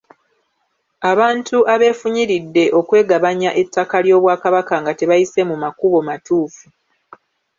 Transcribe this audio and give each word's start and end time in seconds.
Abantu 1.11 1.57
abeefunyiridde 1.73 2.65
okwegabanya 2.79 3.49
ettaka 3.61 3.95
ly’Obwakabaka 4.05 4.75
nga 4.81 4.91
tebayise 4.99 5.41
mu 5.49 5.55
makubo 5.63 5.97
matuufu. 6.07 6.65